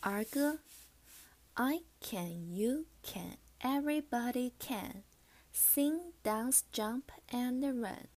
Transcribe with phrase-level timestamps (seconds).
[0.00, 0.60] 儿歌
[1.54, 5.02] ：I can, you can, everybody can.
[5.50, 8.08] Sing, dance, jump, and run.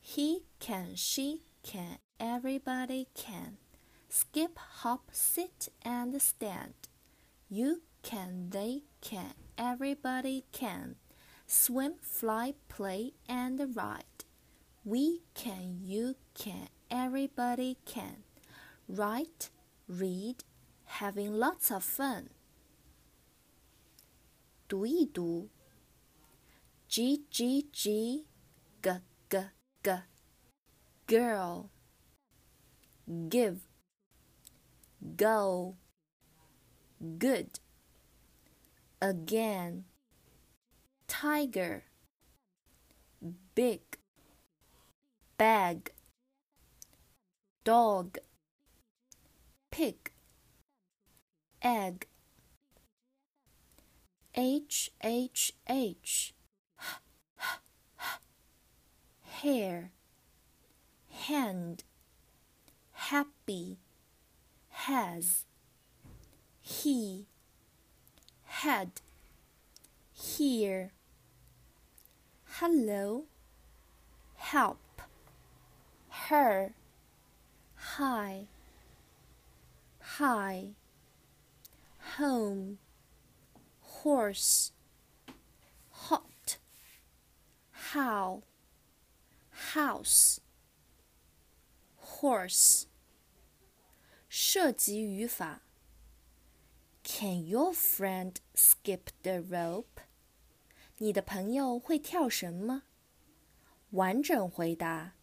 [0.00, 3.58] He can, she can, everybody can.
[4.08, 6.74] Skip, hop, sit, and stand.
[7.48, 10.96] You can, they can, everybody can.
[11.46, 14.24] Swim, fly, play, and ride.
[14.84, 18.24] We can, you can, everybody can.
[18.88, 19.50] Write,
[19.88, 20.44] read,
[20.93, 22.29] having lots of fun.
[24.67, 25.49] 读一读。
[26.89, 28.25] G G G
[28.81, 29.49] G G
[29.83, 30.03] G
[31.05, 31.69] Girl
[33.07, 33.59] Give
[35.15, 35.75] Go
[36.99, 37.59] Good
[38.99, 39.85] Again
[41.07, 41.83] Tiger
[43.53, 43.81] Big
[45.37, 45.91] Bag
[47.63, 48.17] Dog
[49.69, 50.11] Pig
[51.64, 52.06] Egg.
[54.34, 56.34] H H H.
[59.22, 59.90] Hair.
[61.08, 61.84] Hand.
[62.92, 63.78] Happy.
[64.68, 65.46] Has.
[66.60, 67.28] He.
[68.44, 69.00] Had.
[70.12, 70.92] Here.
[72.44, 73.24] Hello.
[74.36, 75.00] Help.
[76.10, 76.74] Her.
[77.74, 78.48] Hi.
[80.18, 80.74] Hi
[82.17, 82.77] home
[83.79, 84.71] horse
[85.89, 86.57] hot
[87.71, 88.43] how
[89.73, 90.39] house
[91.97, 92.85] horse
[94.27, 95.61] 涉及语法
[97.03, 100.03] Can your friend skip the rope？
[100.97, 102.83] 你的朋友会跳绳吗？
[103.91, 105.15] 完整回答：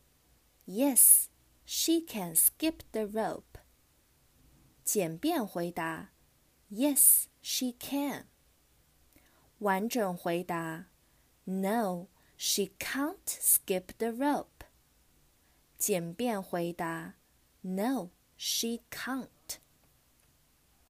[0.67, 1.27] Yes,
[1.65, 3.61] she can skip the rope。
[4.83, 6.11] 简便回答
[6.71, 8.25] ：Yes, she can。
[9.59, 10.87] 完整回答：
[11.45, 14.65] No, she can't skip the rope。
[15.79, 17.15] 简便回答：
[17.63, 19.29] No, she can't。